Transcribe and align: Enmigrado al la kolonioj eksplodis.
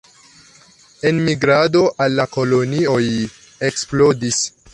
Enmigrado 1.09 1.83
al 2.07 2.17
la 2.21 2.25
kolonioj 2.39 3.03
eksplodis. 3.71 4.43